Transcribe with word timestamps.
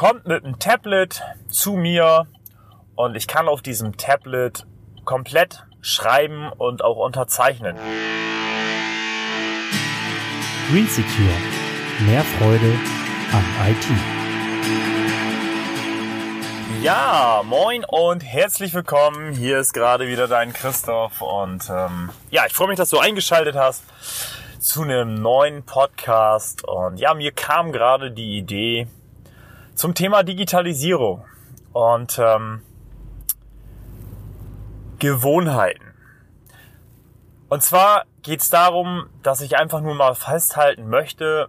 kommt 0.00 0.26
mit 0.26 0.42
einem 0.46 0.58
Tablet 0.58 1.20
zu 1.50 1.74
mir 1.74 2.26
und 2.94 3.16
ich 3.16 3.26
kann 3.26 3.48
auf 3.48 3.60
diesem 3.60 3.98
Tablet 3.98 4.64
komplett 5.04 5.66
schreiben 5.82 6.50
und 6.56 6.82
auch 6.82 6.96
unterzeichnen. 6.96 7.76
Green 10.70 10.86
Secure. 10.86 11.34
Mehr 12.06 12.24
Freude 12.24 12.78
am 13.30 13.44
IT. 13.68 13.86
Ja, 16.82 17.42
moin 17.44 17.84
und 17.84 18.24
herzlich 18.24 18.72
willkommen. 18.72 19.34
Hier 19.34 19.58
ist 19.58 19.74
gerade 19.74 20.08
wieder 20.08 20.28
dein 20.28 20.54
Christoph 20.54 21.20
und 21.20 21.68
ähm, 21.68 22.08
ja, 22.30 22.46
ich 22.46 22.54
freue 22.54 22.68
mich, 22.68 22.78
dass 22.78 22.88
du 22.88 22.98
eingeschaltet 22.98 23.54
hast 23.54 23.84
zu 24.60 24.80
einem 24.80 25.20
neuen 25.20 25.62
Podcast. 25.62 26.66
Und 26.66 26.96
ja, 26.96 27.12
mir 27.12 27.32
kam 27.32 27.70
gerade 27.70 28.10
die 28.10 28.38
Idee, 28.38 28.86
zum 29.80 29.94
Thema 29.94 30.24
Digitalisierung 30.24 31.24
und 31.72 32.20
ähm, 32.22 32.60
Gewohnheiten. 34.98 35.94
Und 37.48 37.62
zwar 37.62 38.04
geht 38.20 38.42
es 38.42 38.50
darum, 38.50 39.06
dass 39.22 39.40
ich 39.40 39.56
einfach 39.56 39.80
nur 39.80 39.94
mal 39.94 40.14
festhalten 40.14 40.90
möchte, 40.90 41.48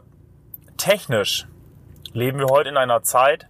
technisch 0.77 1.45
leben 2.13 2.39
wir 2.39 2.45
heute 2.45 2.69
in 2.69 2.77
einer 2.77 3.03
Zeit, 3.03 3.47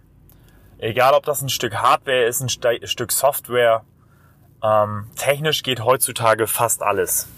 egal 0.78 1.14
ob 1.14 1.26
das 1.26 1.42
ein 1.42 1.48
Stück 1.48 1.76
Hardware 1.76 2.24
ist, 2.24 2.40
ein 2.40 2.48
Stück 2.48 3.12
Software, 3.12 3.84
ähm, 4.64 5.06
technisch 5.14 5.62
geht 5.62 5.84
heutzutage 5.84 6.48
fast 6.48 6.82
alles. 6.82 7.28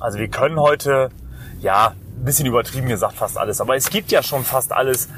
Also 0.00 0.18
wir 0.18 0.28
können 0.28 0.60
heute, 0.60 1.08
ja, 1.60 1.94
ein 2.18 2.24
bisschen 2.26 2.44
übertrieben 2.44 2.88
gesagt 2.88 3.14
fast 3.14 3.38
alles, 3.38 3.62
aber 3.62 3.74
es 3.74 3.88
gibt 3.88 4.12
ja 4.12 4.22
schon 4.22 4.44
fast 4.44 4.70
alles. 4.70 5.08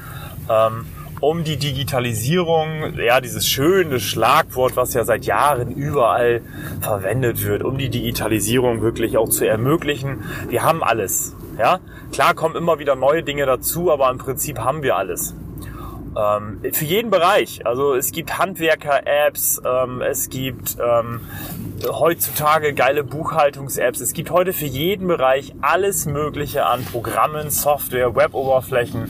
Ähm, 0.47 0.85
um 1.19 1.43
die 1.43 1.57
Digitalisierung, 1.57 2.93
ja, 2.99 3.21
dieses 3.21 3.47
schöne 3.47 3.99
Schlagwort, 3.99 4.75
was 4.75 4.93
ja 4.93 5.03
seit 5.03 5.25
Jahren 5.25 5.71
überall 5.71 6.41
verwendet 6.81 7.43
wird, 7.43 7.63
um 7.63 7.77
die 7.77 7.89
Digitalisierung 7.89 8.81
wirklich 8.81 9.17
auch 9.17 9.29
zu 9.29 9.47
ermöglichen. 9.47 10.23
Wir 10.49 10.63
haben 10.63 10.83
alles, 10.83 11.35
ja. 11.57 11.79
Klar 12.11 12.35
kommen 12.35 12.55
immer 12.55 12.79
wieder 12.79 12.95
neue 12.95 13.23
Dinge 13.23 13.45
dazu, 13.45 13.91
aber 13.91 14.09
im 14.09 14.17
Prinzip 14.17 14.59
haben 14.59 14.83
wir 14.83 14.95
alles. 14.95 15.35
Ähm, 16.17 16.61
für 16.73 16.85
jeden 16.85 17.11
Bereich. 17.11 17.65
Also 17.65 17.93
es 17.93 18.11
gibt 18.11 18.39
Handwerker-Apps, 18.39 19.61
ähm, 19.65 20.01
es 20.01 20.29
gibt 20.29 20.77
ähm, 20.79 21.21
heutzutage 21.85 22.73
geile 22.73 23.03
Buchhaltungs-Apps. 23.03 24.01
Es 24.01 24.13
gibt 24.13 24.31
heute 24.31 24.53
für 24.53 24.65
jeden 24.65 25.07
Bereich 25.07 25.53
alles 25.61 26.05
Mögliche 26.05 26.65
an 26.65 26.83
Programmen, 26.85 27.51
Software, 27.51 28.15
Web-Oberflächen, 28.15 29.07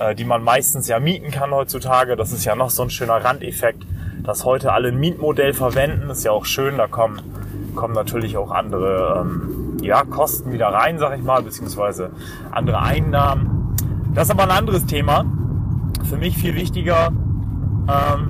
äh, 0.00 0.14
die 0.14 0.24
man 0.24 0.42
meistens 0.42 0.88
ja 0.88 1.00
mieten 1.00 1.30
kann 1.30 1.50
heutzutage. 1.50 2.16
Das 2.16 2.32
ist 2.32 2.44
ja 2.44 2.54
noch 2.54 2.70
so 2.70 2.82
ein 2.82 2.90
schöner 2.90 3.24
Randeffekt, 3.24 3.84
dass 4.22 4.44
heute 4.44 4.72
alle 4.72 4.88
ein 4.88 4.98
Mietmodell 4.98 5.54
verwenden. 5.54 6.10
Ist 6.10 6.24
ja 6.24 6.32
auch 6.32 6.44
schön. 6.44 6.78
Da 6.78 6.86
kommen, 6.86 7.20
kommen 7.74 7.94
natürlich 7.94 8.36
auch 8.36 8.50
andere 8.50 9.20
ähm, 9.22 9.78
ja, 9.82 10.04
Kosten 10.04 10.52
wieder 10.52 10.68
rein, 10.68 10.98
sag 10.98 11.16
ich 11.16 11.24
mal, 11.24 11.42
beziehungsweise 11.42 12.10
andere 12.50 12.80
Einnahmen. 12.82 13.76
Das 14.14 14.24
ist 14.24 14.30
aber 14.30 14.44
ein 14.44 14.50
anderes 14.50 14.86
Thema. 14.86 15.24
Für 16.08 16.16
mich 16.16 16.36
viel 16.36 16.54
wichtiger. 16.54 17.08
Ähm, 17.88 18.27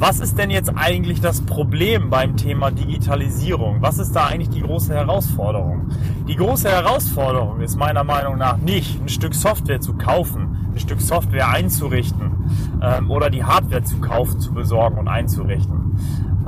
was 0.00 0.18
ist 0.18 0.38
denn 0.38 0.48
jetzt 0.48 0.72
eigentlich 0.74 1.20
das 1.20 1.42
Problem 1.42 2.08
beim 2.08 2.38
Thema 2.38 2.70
Digitalisierung? 2.70 3.82
Was 3.82 3.98
ist 3.98 4.12
da 4.12 4.28
eigentlich 4.28 4.48
die 4.48 4.62
große 4.62 4.94
Herausforderung? 4.94 5.90
Die 6.26 6.36
große 6.36 6.70
Herausforderung 6.70 7.60
ist 7.60 7.76
meiner 7.76 8.02
Meinung 8.02 8.38
nach 8.38 8.56
nicht, 8.56 8.98
ein 8.98 9.10
Stück 9.10 9.34
Software 9.34 9.82
zu 9.82 9.92
kaufen, 9.92 10.70
ein 10.72 10.80
Stück 10.80 11.02
Software 11.02 11.50
einzurichten 11.50 12.80
ähm, 12.82 13.10
oder 13.10 13.28
die 13.28 13.44
Hardware 13.44 13.82
zu 13.82 14.00
kaufen, 14.00 14.40
zu 14.40 14.54
besorgen 14.54 14.96
und 14.96 15.06
einzurichten. 15.06 15.98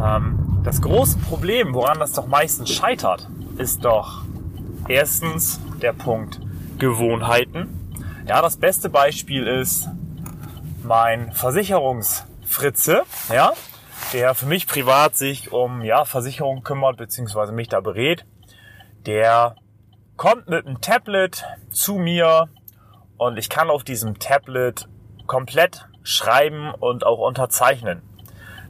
Ähm, 0.02 0.60
das 0.64 0.80
große 0.80 1.18
Problem, 1.18 1.74
woran 1.74 1.98
das 1.98 2.12
doch 2.12 2.26
meistens 2.26 2.70
scheitert, 2.70 3.28
ist 3.58 3.84
doch 3.84 4.22
erstens 4.88 5.60
der 5.82 5.92
Punkt 5.92 6.40
Gewohnheiten. 6.78 7.68
Ja, 8.26 8.40
das 8.40 8.56
beste 8.56 8.88
Beispiel 8.88 9.46
ist 9.46 9.90
mein 10.82 11.32
Versicherungs 11.32 12.24
Fritze, 12.52 13.02
ja, 13.32 13.52
der 14.12 14.34
für 14.34 14.46
mich 14.46 14.66
privat 14.66 15.16
sich 15.16 15.52
um 15.52 15.82
ja, 15.82 16.04
Versicherungen 16.04 16.62
kümmert, 16.62 16.96
beziehungsweise 16.96 17.52
mich 17.52 17.68
da 17.68 17.80
berät. 17.80 18.24
Der 19.06 19.56
kommt 20.16 20.48
mit 20.48 20.66
einem 20.66 20.80
Tablet 20.80 21.44
zu 21.70 21.94
mir 21.94 22.48
und 23.16 23.38
ich 23.38 23.48
kann 23.48 23.70
auf 23.70 23.84
diesem 23.84 24.18
Tablet 24.18 24.88
komplett 25.26 25.88
schreiben 26.02 26.72
und 26.74 27.04
auch 27.06 27.18
unterzeichnen. 27.18 28.02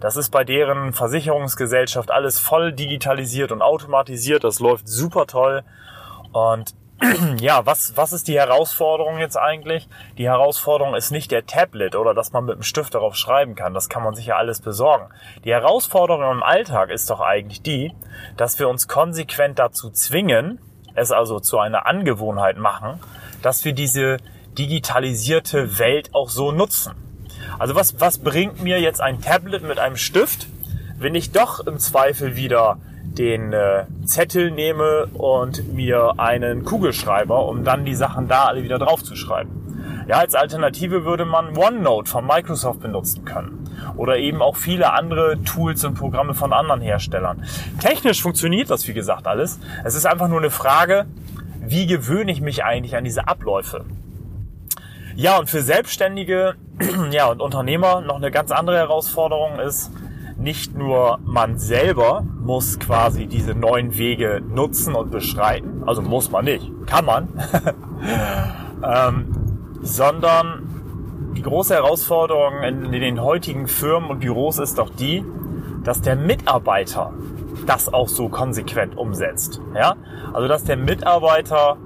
Das 0.01 0.17
ist 0.17 0.31
bei 0.31 0.45
deren 0.45 0.93
Versicherungsgesellschaft 0.93 2.11
alles 2.11 2.39
voll 2.39 2.73
digitalisiert 2.73 3.53
und 3.53 3.63
automatisiert. 3.63 4.45
Das 4.45 4.59
läuft 4.59 4.89
super 4.89 5.27
toll. 5.27 5.63
Und 6.33 6.75
ja, 7.41 7.67
was, 7.67 7.97
was 7.97 8.13
ist 8.13 8.29
die 8.29 8.39
Herausforderung 8.39 9.19
jetzt 9.19 9.37
eigentlich? 9.37 9.89
Die 10.19 10.27
Herausforderung 10.27 10.95
ist 10.95 11.11
nicht 11.11 11.31
der 11.31 11.47
Tablet 11.47 11.97
oder 11.97 12.15
dass 12.15 12.33
man 12.33 12.45
mit 12.45 12.57
dem 12.57 12.63
Stift 12.63 12.95
darauf 12.95 13.17
schreiben 13.17 13.55
kann. 13.55 13.75
Das 13.75 13.89
kann 13.89 14.03
man 14.03 14.15
sich 14.15 14.27
ja 14.27 14.37
alles 14.37 14.61
besorgen. 14.61 15.09
Die 15.45 15.53
Herausforderung 15.53 16.31
im 16.31 16.43
Alltag 16.43 16.91
ist 16.91 17.11
doch 17.11 17.21
eigentlich 17.21 17.63
die, 17.63 17.93
dass 18.37 18.59
wir 18.59 18.69
uns 18.69 18.89
konsequent 18.89 19.59
dazu 19.59 19.91
zwingen, 19.91 20.61
es 20.95 21.11
also 21.11 21.41
zu 21.41 21.59
einer 21.59 21.87
Angewohnheit 21.87 22.57
machen, 22.57 23.01
dass 23.43 23.65
wir 23.65 23.73
diese 23.73 24.19
digitalisierte 24.59 25.79
Welt 25.79 26.11
auch 26.15 26.29
so 26.29 26.53
nutzen. 26.53 26.95
Also 27.59 27.75
was, 27.75 28.01
was 28.01 28.19
bringt 28.19 28.63
mir 28.63 28.81
jetzt 28.81 29.01
ein 29.01 29.21
Tablet 29.21 29.63
mit 29.63 29.79
einem 29.79 29.97
Stift, 29.97 30.47
wenn 30.99 31.15
ich 31.15 31.33
doch 31.33 31.67
im 31.67 31.79
Zweifel 31.79 32.37
wieder 32.37 32.79
den 33.19 33.53
äh, 33.53 33.85
Zettel 34.05 34.51
nehme 34.51 35.07
und 35.15 35.73
mir 35.73 36.15
einen 36.19 36.65
Kugelschreiber, 36.65 37.47
um 37.47 37.65
dann 37.65 37.85
die 37.85 37.95
Sachen 37.95 38.29
da 38.29 38.45
alle 38.45 38.63
wieder 38.63 38.79
drauf 38.79 39.03
zu 39.03 39.17
schreiben. 39.17 39.63
Ja, 40.09 40.17
als 40.17 40.35
Alternative 40.35 41.05
würde 41.05 41.25
man 41.25 41.57
OneNote 41.57 42.11
von 42.11 42.27
Microsoft 42.27 42.81
benutzen 42.81 43.25
können. 43.25 43.59
Oder 43.97 44.19
eben 44.19 44.43
auch 44.43 44.57
viele 44.57 44.93
andere 44.93 45.43
Tools 45.45 45.85
und 45.85 45.95
Programme 45.95 46.35
von 46.35 46.53
anderen 46.53 46.81
Herstellern. 46.81 47.45
Technisch 47.81 48.23
funktioniert 48.23 48.71
das, 48.71 48.89
wie 48.89 48.95
gesagt, 48.95 49.27
alles. 49.27 49.61
Es 49.85 49.95
ist 49.95 50.07
einfach 50.07 50.29
nur 50.29 50.39
eine 50.39 50.51
Frage, 50.51 51.07
wie 51.61 51.87
gewöhne 51.87 52.33
ich 52.33 52.41
mich 52.41 52.65
eigentlich 52.65 52.97
an 52.97 53.05
diese 53.05 53.29
Abläufe? 53.29 53.85
Ja, 55.15 55.39
und 55.39 55.51
für 55.51 55.63
Selbstständige 55.63 56.55
ja, 57.11 57.27
und 57.27 57.41
Unternehmer 57.41 58.01
noch 58.01 58.17
eine 58.17 58.31
ganz 58.31 58.51
andere 58.51 58.77
Herausforderung 58.77 59.59
ist, 59.61 59.91
nicht 60.43 60.77
nur 60.77 61.19
man 61.25 61.59
selber 61.59 62.25
muss 62.41 62.79
quasi 62.79 63.27
diese 63.27 63.55
neuen 63.55 63.97
Wege 63.97 64.43
nutzen 64.47 64.95
und 64.95 65.11
beschreiten, 65.11 65.85
also 65.87 66.03
muss 66.03 66.31
man 66.31 66.45
nicht, 66.45 66.71
kann 66.87 67.05
man, 67.05 67.29
ähm, 68.85 69.27
sondern 69.83 70.69
die 71.37 71.43
große 71.43 71.75
Herausforderung 71.75 72.63
in, 72.63 72.85
in 72.93 73.01
den 73.01 73.23
heutigen 73.23 73.69
Firmen 73.69 74.11
und 74.11 74.21
Büros 74.21 74.59
ist 74.59 74.79
doch 74.79 74.91
die, 74.91 75.25
dass 75.85 76.03
der 76.03 76.17
Mitarbeiter 76.17 77.13
das 77.67 77.93
auch 77.93 78.09
so 78.09 78.29
konsequent 78.29 78.97
umsetzt. 78.97 79.61
Ja? 79.75 79.97
Also 80.33 80.49
dass 80.49 80.65
der 80.65 80.77
Mitarbeiter 80.77 81.77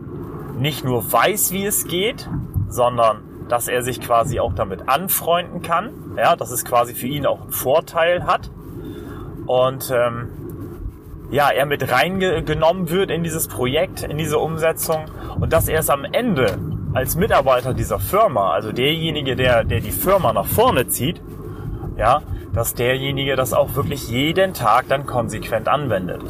nicht 0.58 0.84
nur 0.84 1.12
weiß, 1.12 1.52
wie 1.52 1.66
es 1.66 1.86
geht, 1.86 2.28
sondern 2.68 3.22
dass 3.48 3.68
er 3.68 3.82
sich 3.82 4.00
quasi 4.00 4.40
auch 4.40 4.54
damit 4.54 4.88
anfreunden 4.88 5.62
kann, 5.62 5.90
ja, 6.16 6.36
dass 6.36 6.50
es 6.50 6.64
quasi 6.64 6.94
für 6.94 7.06
ihn 7.06 7.26
auch 7.26 7.42
einen 7.42 7.52
Vorteil 7.52 8.26
hat. 8.26 8.50
Und 9.46 9.92
ähm, 9.94 10.28
ja, 11.30 11.50
er 11.50 11.66
mit 11.66 11.90
reingenommen 11.90 12.90
wird 12.90 13.10
in 13.10 13.22
dieses 13.22 13.48
Projekt, 13.48 14.02
in 14.02 14.18
diese 14.18 14.38
Umsetzung. 14.38 15.06
Und 15.38 15.52
dass 15.52 15.68
er 15.68 15.80
es 15.80 15.90
am 15.90 16.04
Ende 16.04 16.58
als 16.94 17.16
Mitarbeiter 17.16 17.74
dieser 17.74 17.98
Firma, 17.98 18.52
also 18.52 18.72
derjenige, 18.72 19.36
der, 19.36 19.64
der 19.64 19.80
die 19.80 19.92
Firma 19.92 20.32
nach 20.32 20.46
vorne 20.46 20.88
zieht, 20.88 21.20
ja, 21.96 22.22
dass 22.52 22.74
derjenige 22.74 23.36
das 23.36 23.52
auch 23.52 23.74
wirklich 23.74 24.08
jeden 24.08 24.54
Tag 24.54 24.86
dann 24.88 25.04
konsequent 25.04 25.68
anwendet. 25.68 26.22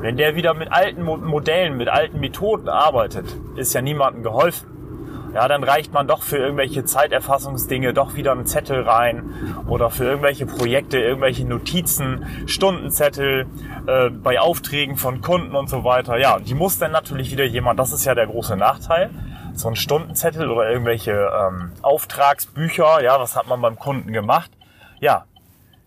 Wenn 0.00 0.16
der 0.16 0.34
wieder 0.34 0.54
mit 0.54 0.72
alten 0.72 1.02
Modellen, 1.02 1.76
mit 1.76 1.88
alten 1.88 2.20
Methoden 2.20 2.68
arbeitet, 2.68 3.26
ist 3.56 3.74
ja 3.74 3.82
niemandem 3.82 4.22
geholfen 4.22 4.73
ja, 5.34 5.48
dann 5.48 5.64
reicht 5.64 5.92
man 5.92 6.06
doch 6.06 6.22
für 6.22 6.36
irgendwelche 6.36 6.84
Zeiterfassungsdinge 6.84 7.92
doch 7.92 8.14
wieder 8.14 8.32
einen 8.32 8.46
Zettel 8.46 8.82
rein 8.82 9.34
oder 9.66 9.90
für 9.90 10.04
irgendwelche 10.04 10.46
Projekte, 10.46 10.98
irgendwelche 10.98 11.44
Notizen, 11.44 12.24
Stundenzettel 12.46 13.46
äh, 13.86 14.10
bei 14.10 14.40
Aufträgen 14.40 14.96
von 14.96 15.20
Kunden 15.22 15.56
und 15.56 15.68
so 15.68 15.82
weiter. 15.82 16.18
Ja, 16.18 16.38
die 16.38 16.54
muss 16.54 16.78
dann 16.78 16.92
natürlich 16.92 17.32
wieder 17.32 17.44
jemand, 17.44 17.80
das 17.80 17.92
ist 17.92 18.04
ja 18.04 18.14
der 18.14 18.28
große 18.28 18.56
Nachteil, 18.56 19.10
so 19.54 19.68
ein 19.68 19.76
Stundenzettel 19.76 20.50
oder 20.50 20.70
irgendwelche 20.70 21.12
ähm, 21.12 21.72
Auftragsbücher, 21.82 23.02
ja, 23.02 23.18
was 23.18 23.34
hat 23.34 23.48
man 23.48 23.60
beim 23.60 23.76
Kunden 23.76 24.12
gemacht? 24.12 24.50
Ja, 25.00 25.24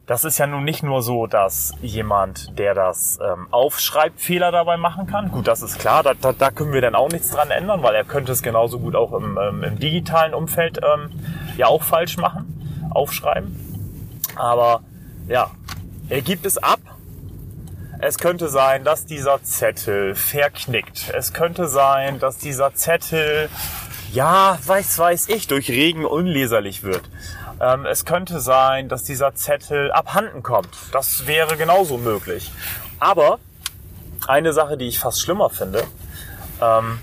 das 0.07 0.23
ist 0.23 0.37
ja 0.37 0.47
nun 0.47 0.63
nicht 0.63 0.83
nur 0.83 1.01
so, 1.03 1.27
dass 1.27 1.73
jemand, 1.81 2.57
der 2.57 2.73
das 2.73 3.19
ähm, 3.21 3.47
aufschreibt, 3.51 4.21
Fehler 4.21 4.51
dabei 4.51 4.77
machen 4.77 5.05
kann. 5.05 5.29
Gut, 5.31 5.47
das 5.47 5.61
ist 5.61 5.77
klar, 5.79 6.01
da, 6.01 6.13
da, 6.13 6.31
da 6.31 6.49
können 6.49 6.71
wir 6.71 6.81
dann 6.81 6.95
auch 6.95 7.09
nichts 7.09 7.29
dran 7.29 7.51
ändern, 7.51 7.83
weil 7.83 7.93
er 7.93 8.05
könnte 8.05 8.31
es 8.31 8.41
genauso 8.41 8.79
gut 8.79 8.95
auch 8.95 9.11
im, 9.13 9.37
ähm, 9.37 9.63
im 9.63 9.79
digitalen 9.79 10.33
Umfeld 10.33 10.79
ähm, 10.81 11.11
ja 11.57 11.67
auch 11.67 11.83
falsch 11.83 12.17
machen. 12.17 12.89
aufschreiben. 12.89 13.53
Aber 14.37 14.81
ja, 15.27 15.51
er 16.09 16.21
gibt 16.21 16.45
es 16.45 16.57
ab. 16.57 16.79
Es 17.99 18.17
könnte 18.17 18.47
sein, 18.47 18.83
dass 18.83 19.05
dieser 19.05 19.43
Zettel 19.43 20.15
verknickt. 20.15 21.11
Es 21.17 21.33
könnte 21.33 21.67
sein, 21.67 22.19
dass 22.19 22.37
dieser 22.37 22.73
Zettel, 22.75 23.49
ja, 24.13 24.57
weiß, 24.63 24.99
weiß 24.99 25.29
ich, 25.29 25.47
durch 25.47 25.69
Regen 25.69 26.05
unleserlich 26.05 26.83
wird. 26.83 27.09
Ähm, 27.59 27.85
es 27.85 28.05
könnte 28.05 28.39
sein, 28.39 28.89
dass 28.89 29.03
dieser 29.03 29.35
Zettel 29.35 29.91
abhanden 29.91 30.43
kommt. 30.43 30.69
Das 30.91 31.25
wäre 31.27 31.57
genauso 31.57 31.97
möglich. 31.97 32.51
Aber 32.99 33.39
eine 34.27 34.53
Sache, 34.53 34.77
die 34.77 34.87
ich 34.87 34.99
fast 34.99 35.21
schlimmer 35.21 35.49
finde, 35.49 35.83
ähm, 36.61 36.99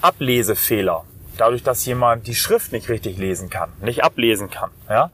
Ablesefehler. 0.00 1.04
Dadurch, 1.36 1.62
dass 1.62 1.84
jemand 1.86 2.26
die 2.26 2.34
Schrift 2.34 2.72
nicht 2.72 2.88
richtig 2.88 3.16
lesen 3.16 3.48
kann, 3.48 3.70
nicht 3.80 4.02
ablesen 4.02 4.50
kann. 4.50 4.70
Ja? 4.88 5.10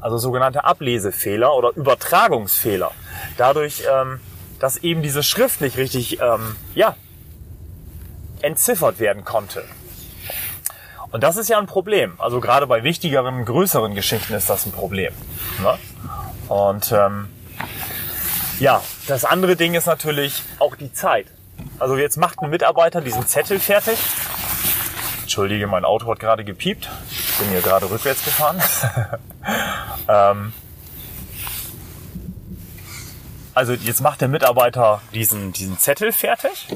Also 0.00 0.18
sogenannte 0.18 0.64
Ablesefehler 0.64 1.54
oder 1.54 1.70
Übertragungsfehler. 1.74 2.90
Dadurch, 3.36 3.82
ähm, 3.90 4.20
dass 4.58 4.78
eben 4.78 5.02
diese 5.02 5.22
Schrift 5.22 5.60
nicht 5.60 5.76
richtig 5.76 6.20
ähm, 6.20 6.56
ja, 6.74 6.96
entziffert 8.42 8.98
werden 9.00 9.24
konnte. 9.24 9.64
Und 11.12 11.22
das 11.22 11.36
ist 11.36 11.48
ja 11.48 11.58
ein 11.58 11.66
Problem. 11.66 12.14
Also 12.18 12.40
gerade 12.40 12.66
bei 12.66 12.82
wichtigeren, 12.82 13.44
größeren 13.44 13.94
Geschichten 13.94 14.34
ist 14.34 14.50
das 14.50 14.66
ein 14.66 14.72
Problem. 14.72 15.12
Ne? 15.62 15.78
Und 16.48 16.92
ähm, 16.92 17.28
ja, 18.58 18.82
das 19.06 19.24
andere 19.24 19.56
Ding 19.56 19.74
ist 19.74 19.86
natürlich 19.86 20.42
auch 20.58 20.76
die 20.76 20.92
Zeit. 20.92 21.26
Also 21.78 21.96
jetzt 21.96 22.16
macht 22.16 22.40
ein 22.40 22.50
Mitarbeiter 22.50 23.00
diesen 23.00 23.26
Zettel 23.26 23.58
fertig. 23.58 23.98
Entschuldige, 25.22 25.66
mein 25.66 25.84
Auto 25.84 26.06
hat 26.10 26.20
gerade 26.20 26.44
gepiept. 26.44 26.88
Ich 27.10 27.38
bin 27.38 27.48
hier 27.48 27.60
gerade 27.60 27.90
rückwärts 27.90 28.24
gefahren. 28.24 28.62
ähm, 30.08 30.52
also 33.54 33.72
jetzt 33.72 34.00
macht 34.00 34.20
der 34.20 34.28
Mitarbeiter 34.28 35.00
diesen, 35.12 35.52
diesen 35.52 35.78
Zettel 35.78 36.12
fertig. 36.12 36.68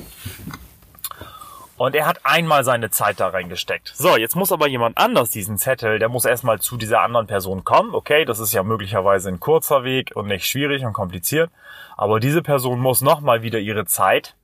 Und 1.80 1.94
er 1.94 2.06
hat 2.06 2.20
einmal 2.24 2.62
seine 2.62 2.90
Zeit 2.90 3.20
da 3.20 3.28
reingesteckt. 3.28 3.92
So, 3.94 4.18
jetzt 4.18 4.36
muss 4.36 4.52
aber 4.52 4.68
jemand 4.68 4.98
anders 4.98 5.30
diesen 5.30 5.56
Zettel, 5.56 5.98
der 5.98 6.10
muss 6.10 6.26
erstmal 6.26 6.60
zu 6.60 6.76
dieser 6.76 7.00
anderen 7.00 7.26
Person 7.26 7.64
kommen. 7.64 7.94
Okay, 7.94 8.26
das 8.26 8.38
ist 8.38 8.52
ja 8.52 8.62
möglicherweise 8.62 9.30
ein 9.30 9.40
kurzer 9.40 9.82
Weg 9.82 10.12
und 10.14 10.26
nicht 10.26 10.44
schwierig 10.44 10.84
und 10.84 10.92
kompliziert. 10.92 11.50
Aber 11.96 12.20
diese 12.20 12.42
Person 12.42 12.80
muss 12.80 13.00
nochmal 13.00 13.40
wieder 13.40 13.58
ihre 13.60 13.86
Zeit 13.86 14.36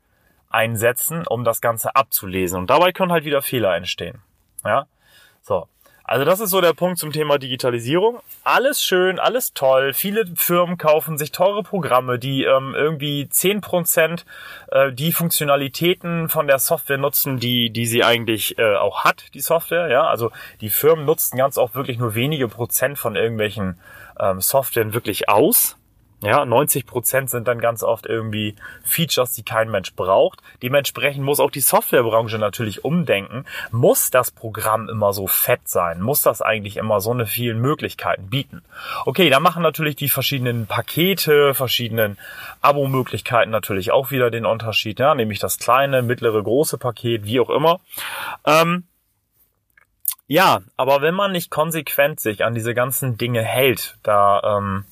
einsetzen, 0.48 1.26
um 1.26 1.44
das 1.44 1.60
Ganze 1.60 1.94
abzulesen. 1.94 2.58
Und 2.58 2.70
dabei 2.70 2.92
können 2.92 3.12
halt 3.12 3.26
wieder 3.26 3.42
Fehler 3.42 3.76
entstehen. 3.76 4.22
Ja, 4.64 4.86
so. 5.42 5.68
Also 6.08 6.24
das 6.24 6.38
ist 6.38 6.50
so 6.50 6.60
der 6.60 6.72
Punkt 6.72 6.98
zum 6.98 7.10
Thema 7.10 7.36
Digitalisierung. 7.36 8.20
Alles 8.44 8.80
schön, 8.80 9.18
alles 9.18 9.54
toll. 9.54 9.92
Viele 9.92 10.24
Firmen 10.36 10.78
kaufen 10.78 11.18
sich 11.18 11.32
teure 11.32 11.64
Programme, 11.64 12.20
die 12.20 12.44
ähm, 12.44 12.74
irgendwie 12.76 13.28
zehn 13.28 13.60
Prozent 13.60 14.24
äh, 14.70 14.92
die 14.92 15.10
Funktionalitäten 15.10 16.28
von 16.28 16.46
der 16.46 16.60
Software 16.60 16.98
nutzen, 16.98 17.38
die, 17.40 17.70
die 17.70 17.86
sie 17.86 18.04
eigentlich 18.04 18.56
äh, 18.56 18.76
auch 18.76 19.02
hat, 19.02 19.34
die 19.34 19.40
Software. 19.40 19.88
Ja, 19.88 20.06
Also 20.06 20.30
die 20.60 20.70
Firmen 20.70 21.06
nutzen 21.06 21.36
ganz 21.38 21.58
oft 21.58 21.74
wirklich 21.74 21.98
nur 21.98 22.14
wenige 22.14 22.46
Prozent 22.46 22.98
von 22.98 23.16
irgendwelchen 23.16 23.80
ähm, 24.20 24.40
Softwaren 24.40 24.94
wirklich 24.94 25.28
aus. 25.28 25.76
Ja, 26.22 26.46
90 26.46 26.86
Prozent 26.86 27.28
sind 27.28 27.46
dann 27.46 27.60
ganz 27.60 27.82
oft 27.82 28.06
irgendwie 28.06 28.56
Features, 28.82 29.32
die 29.32 29.42
kein 29.42 29.70
Mensch 29.70 29.94
braucht. 29.94 30.40
Dementsprechend 30.62 31.22
muss 31.22 31.40
auch 31.40 31.50
die 31.50 31.60
Softwarebranche 31.60 32.38
natürlich 32.38 32.84
umdenken. 32.86 33.44
Muss 33.70 34.10
das 34.10 34.30
Programm 34.30 34.88
immer 34.88 35.12
so 35.12 35.26
fett 35.26 35.68
sein? 35.68 36.00
Muss 36.00 36.22
das 36.22 36.40
eigentlich 36.40 36.78
immer 36.78 37.02
so 37.02 37.10
eine 37.10 37.26
vielen 37.26 37.60
Möglichkeiten 37.60 38.30
bieten? 38.30 38.62
Okay, 39.04 39.28
da 39.28 39.40
machen 39.40 39.62
natürlich 39.62 39.94
die 39.96 40.08
verschiedenen 40.08 40.66
Pakete, 40.66 41.52
verschiedenen 41.52 42.16
Abo-Möglichkeiten 42.62 43.50
natürlich 43.50 43.92
auch 43.92 44.10
wieder 44.10 44.30
den 44.30 44.46
Unterschied. 44.46 44.98
Ja, 44.98 45.14
nämlich 45.14 45.38
das 45.38 45.58
kleine, 45.58 46.00
mittlere, 46.00 46.42
große 46.42 46.78
Paket, 46.78 47.26
wie 47.26 47.40
auch 47.40 47.50
immer. 47.50 47.80
Ähm, 48.46 48.84
ja, 50.28 50.62
aber 50.78 51.02
wenn 51.02 51.14
man 51.14 51.32
nicht 51.32 51.50
konsequent 51.50 52.20
sich 52.20 52.42
an 52.42 52.54
diese 52.54 52.72
ganzen 52.74 53.18
Dinge 53.18 53.42
hält, 53.42 53.98
da 54.02 54.58
ähm, 54.58 54.86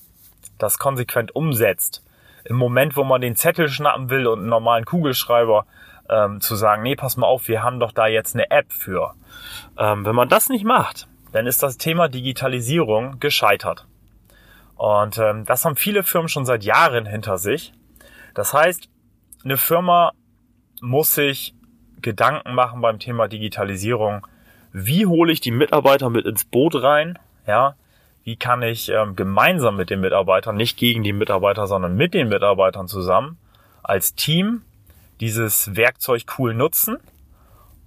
das 0.65 0.79
konsequent 0.79 1.35
umsetzt, 1.37 2.03
im 2.45 2.57
Moment, 2.57 2.97
wo 2.97 3.05
man 3.05 3.21
den 3.21 3.37
Zettel 3.37 3.69
schnappen 3.69 4.11
will 4.11 4.27
und 4.27 4.41
einen 4.41 4.49
normalen 4.49 4.85
Kugelschreiber, 4.85 5.67
ähm, 6.09 6.41
zu 6.41 6.55
sagen, 6.55 6.83
nee, 6.83 6.97
pass 6.97 7.17
mal 7.17 7.27
auf, 7.27 7.49
wir 7.49 7.63
haben 7.63 7.81
doch 7.81 7.93
da 7.93 8.07
jetzt 8.07 8.35
eine 8.35 8.51
App 8.51 8.73
für. 8.73 9.15
Ähm, 9.79 10.05
wenn 10.05 10.15
man 10.15 10.29
das 10.29 10.49
nicht 10.49 10.65
macht, 10.65 11.09
dann 11.33 11.47
ist 11.47 11.63
das 11.63 11.79
Thema 11.79 12.09
Digitalisierung 12.09 13.21
gescheitert. 13.21 13.87
Und 14.77 15.19
ähm, 15.19 15.45
das 15.45 15.65
haben 15.65 15.77
viele 15.77 16.03
Firmen 16.03 16.29
schon 16.29 16.45
seit 16.45 16.65
Jahren 16.65 17.07
hinter 17.07 17.39
sich. 17.39 17.73
Das 18.35 18.53
heißt, 18.53 18.89
eine 19.45 19.57
Firma 19.57 20.13
muss 20.81 21.15
sich 21.15 21.55
Gedanken 22.03 22.55
machen 22.55 22.81
beim 22.81 22.99
Thema 22.99 23.29
Digitalisierung. 23.29 24.27
Wie 24.73 25.07
hole 25.07 25.33
ich 25.33 25.41
die 25.41 25.53
Mitarbeiter 25.53 26.11
mit 26.11 26.27
ins 26.27 26.45
Boot 26.45 26.75
rein? 26.83 27.19
Ja, 27.47 27.77
wie 28.25 28.37
kann 28.37 28.63
ich 28.63 28.89
ähm, 28.89 29.17
gemeinsam 29.17 29.77
mit 29.77 29.91
den 29.91 30.01
Mitarbeitern, 30.01 30.57
nicht 30.57 30.77
gegen 30.77 31.03
die 31.03 31.13
Mitarbeiter, 31.13 31.67
sondern 31.67 31.95
mit 31.97 32.15
den 32.15 32.29
Mitarbeitern 32.29 32.89
zusammen 32.89 33.39
als 33.83 34.15
Team 34.15 34.63
dieses 35.21 35.77
Werkzeug 35.77 36.25
cool 36.39 36.55
nutzen 36.55 36.99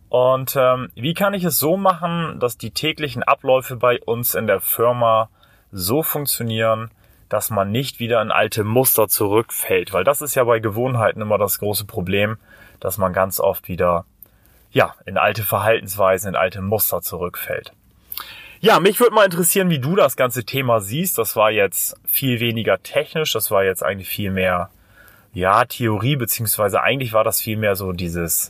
und 0.09 0.55
ähm, 0.55 0.89
wie 0.95 1.13
kann 1.13 1.33
ich 1.33 1.43
es 1.43 1.59
so 1.59 1.75
machen, 1.75 2.39
dass 2.39 2.57
die 2.57 2.71
täglichen 2.71 3.23
Abläufe 3.23 3.75
bei 3.75 3.99
uns 4.01 4.35
in 4.35 4.47
der 4.47 4.61
Firma 4.61 5.29
so 5.71 6.01
funktionieren, 6.01 6.91
dass 7.29 7.49
man 7.49 7.71
nicht 7.71 7.99
wieder 7.99 8.21
in 8.21 8.31
alte 8.31 8.63
Muster 8.63 9.09
zurückfällt, 9.09 9.91
weil 9.91 10.05
das 10.05 10.21
ist 10.21 10.35
ja 10.35 10.45
bei 10.45 10.59
Gewohnheiten 10.59 11.21
immer 11.21 11.37
das 11.37 11.59
große 11.59 11.85
Problem, 11.85 12.37
dass 12.79 12.97
man 12.97 13.11
ganz 13.11 13.39
oft 13.41 13.67
wieder 13.67 14.05
ja, 14.71 14.93
in 15.05 15.17
alte 15.17 15.43
Verhaltensweisen, 15.43 16.29
in 16.29 16.35
alte 16.35 16.61
Muster 16.61 17.01
zurückfällt. 17.01 17.73
Ja, 18.59 18.79
mich 18.79 18.99
würde 18.99 19.13
mal 19.13 19.25
interessieren, 19.25 19.69
wie 19.69 19.77
du 19.77 19.95
das 19.95 20.15
ganze 20.15 20.43
Thema 20.43 20.81
siehst. 20.81 21.19
Das 21.19 21.35
war 21.35 21.51
jetzt 21.51 21.95
viel 22.05 22.39
weniger 22.39 22.81
technisch, 22.81 23.33
das 23.33 23.51
war 23.51 23.63
jetzt 23.63 23.83
eigentlich 23.83 24.09
viel 24.09 24.31
mehr, 24.31 24.71
ja, 25.33 25.63
Theorie, 25.65 26.15
beziehungsweise 26.15 26.81
eigentlich 26.81 27.13
war 27.13 27.23
das 27.23 27.39
viel 27.39 27.57
mehr 27.57 27.75
so 27.75 27.91
dieses 27.91 28.49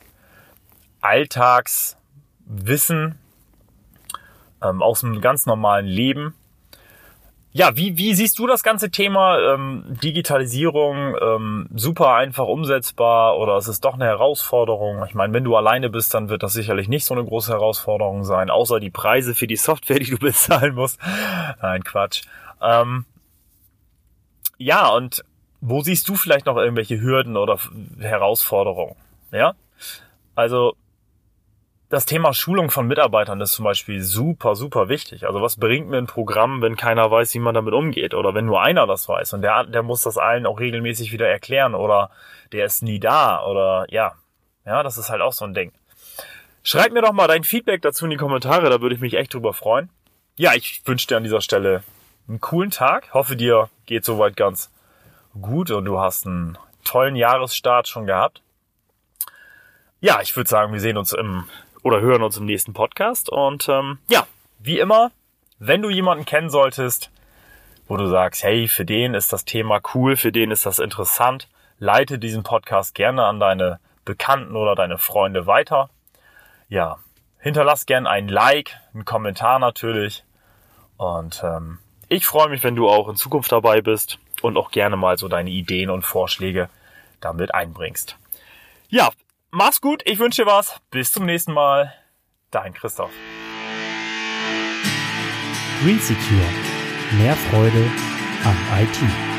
Alltagswissen 1.01 3.19
ähm, 4.63 4.81
aus 4.81 5.03
einem 5.03 5.19
ganz 5.19 5.45
normalen 5.45 5.87
Leben. 5.87 6.35
Ja, 7.57 7.75
wie, 7.75 7.97
wie 7.97 8.13
siehst 8.13 8.37
du 8.37 8.45
das 8.45 8.61
ganze 8.61 8.91
Thema 8.91 9.39
ähm, 9.39 9.83
Digitalisierung? 10.03 11.15
Ähm, 11.19 11.67
super 11.73 12.13
einfach 12.13 12.45
umsetzbar 12.45 13.35
oder 13.39 13.57
ist 13.57 13.67
es 13.67 13.81
doch 13.81 13.95
eine 13.95 14.05
Herausforderung? 14.05 15.03
Ich 15.07 15.15
meine, 15.15 15.33
wenn 15.33 15.43
du 15.43 15.55
alleine 15.55 15.89
bist, 15.89 16.13
dann 16.13 16.29
wird 16.29 16.43
das 16.43 16.53
sicherlich 16.53 16.87
nicht 16.87 17.03
so 17.03 17.15
eine 17.15 17.25
große 17.25 17.51
Herausforderung 17.51 18.23
sein, 18.25 18.51
außer 18.51 18.79
die 18.79 18.91
Preise 18.91 19.33
für 19.33 19.47
die 19.47 19.55
Software, 19.55 19.97
die 19.97 20.11
du 20.11 20.19
bezahlen 20.19 20.75
musst. 20.75 20.99
Nein, 21.59 21.83
Quatsch. 21.83 22.25
Ähm, 22.61 23.05
ja, 24.59 24.89
und 24.89 25.25
wo 25.59 25.81
siehst 25.81 26.07
du 26.07 26.15
vielleicht 26.15 26.45
noch 26.45 26.57
irgendwelche 26.57 27.01
Hürden 27.01 27.37
oder 27.37 27.57
Herausforderungen? 27.97 28.95
Ja, 29.31 29.55
also 30.35 30.75
das 31.89 32.05
Thema 32.05 32.33
Schulung 32.33 32.69
von 32.69 32.87
Mitarbeitern 32.87 33.39
ist 33.39 33.53
zum 33.53 33.63
Beispiel 33.63 34.01
super, 34.01 34.55
super 34.55 34.89
wichtig. 34.89 35.25
Also 35.25 35.41
was 35.41 35.55
bringt 35.55 35.89
mir 35.89 35.97
ein 35.97 36.07
Programm, 36.07 36.61
wenn 36.61 36.75
keiner 36.75 37.09
weiß, 37.09 37.33
wie 37.33 37.39
man 37.39 37.55
damit 37.55 37.73
umgeht? 37.73 38.13
Oder 38.13 38.33
wenn 38.33 38.45
nur 38.45 38.61
einer 38.61 38.87
das 38.87 39.07
weiß 39.07 39.33
und 39.33 39.41
der, 39.41 39.63
der 39.65 39.83
muss 39.83 40.01
das 40.01 40.17
allen 40.17 40.45
auch 40.45 40.59
regelmäßig 40.59 41.13
wieder 41.13 41.27
erklären 41.27 41.75
oder 41.75 42.09
der 42.51 42.65
ist 42.65 42.83
nie 42.83 42.99
da 42.99 43.43
oder 43.45 43.85
ja. 43.89 44.13
Ja, 44.65 44.83
das 44.83 44.97
ist 44.97 45.09
halt 45.09 45.21
auch 45.21 45.31
so 45.31 45.45
ein 45.45 45.53
Ding. 45.53 45.71
Schreib 46.61 46.91
mir 46.91 47.01
doch 47.01 47.13
mal 47.13 47.27
dein 47.27 47.45
Feedback 47.45 47.81
dazu 47.81 48.03
in 48.03 48.11
die 48.11 48.17
Kommentare, 48.17 48.69
da 48.69 48.81
würde 48.81 48.95
ich 48.95 49.01
mich 49.01 49.13
echt 49.13 49.33
drüber 49.33 49.53
freuen. 49.53 49.89
Ja, 50.35 50.53
ich 50.53 50.81
wünsche 50.85 51.07
dir 51.07 51.15
an 51.15 51.23
dieser 51.23 51.39
Stelle 51.39 51.83
einen 52.27 52.41
coolen 52.41 52.69
Tag. 52.69 53.13
Hoffe 53.13 53.37
dir 53.37 53.69
geht 53.85 54.03
soweit 54.03 54.35
ganz 54.35 54.69
gut 55.41 55.71
und 55.71 55.85
du 55.85 55.99
hast 55.99 56.27
einen 56.27 56.57
tollen 56.83 57.15
Jahresstart 57.15 57.87
schon 57.87 58.05
gehabt. 58.05 58.41
Ja, 59.99 60.19
ich 60.21 60.35
würde 60.35 60.49
sagen, 60.49 60.73
wir 60.73 60.79
sehen 60.79 60.97
uns 60.97 61.13
im 61.13 61.45
oder 61.87 62.01
hören 62.01 62.21
uns 62.21 62.35
im 62.35 62.43
nächsten 62.43 62.73
Podcast. 62.73 63.29
Und 63.29 63.69
ähm, 63.69 63.99
ja, 64.09 64.27
wie 64.59 64.77
immer, 64.77 65.11
wenn 65.57 65.81
du 65.81 65.89
jemanden 65.89 66.25
kennen 66.25 66.49
solltest, 66.49 67.09
wo 67.87 67.95
du 67.95 68.07
sagst, 68.07 68.43
hey, 68.43 68.67
für 68.67 68.83
den 68.83 69.13
ist 69.13 69.31
das 69.31 69.45
Thema 69.45 69.79
cool, 69.93 70.17
für 70.17 70.33
den 70.33 70.51
ist 70.51 70.65
das 70.65 70.79
interessant, 70.79 71.47
leite 71.79 72.19
diesen 72.19 72.43
Podcast 72.43 72.93
gerne 72.93 73.23
an 73.23 73.39
deine 73.39 73.79
Bekannten 74.03 74.57
oder 74.57 74.75
deine 74.75 74.97
Freunde 74.97 75.47
weiter. 75.47 75.89
Ja, 76.67 76.97
hinterlass 77.39 77.85
gerne 77.85 78.09
ein 78.09 78.27
Like, 78.27 78.75
einen 78.93 79.05
Kommentar 79.05 79.57
natürlich. 79.57 80.25
Und 80.97 81.41
ähm, 81.41 81.77
ich 82.09 82.25
freue 82.25 82.49
mich, 82.49 82.63
wenn 82.65 82.75
du 82.75 82.89
auch 82.89 83.07
in 83.07 83.15
Zukunft 83.15 83.53
dabei 83.53 83.79
bist 83.79 84.19
und 84.41 84.57
auch 84.57 84.71
gerne 84.71 84.97
mal 84.97 85.17
so 85.17 85.29
deine 85.29 85.51
Ideen 85.51 85.89
und 85.89 86.01
Vorschläge 86.01 86.67
damit 87.21 87.53
einbringst. 87.53 88.17
Ja, 88.89 89.09
Mach's 89.59 89.81
gut, 89.81 90.03
ich 90.05 90.19
wünsche 90.19 90.43
dir 90.43 90.51
was. 90.51 90.79
Bis 90.91 91.11
zum 91.11 91.25
nächsten 91.25 91.51
Mal. 91.51 91.91
Dein 92.51 92.75
Christoph. 92.75 93.09
Green 95.81 95.99
Secure. 95.99 96.45
Mehr 97.13 97.35
Freude 97.35 97.89
an 98.43 98.55
IT. 98.83 99.36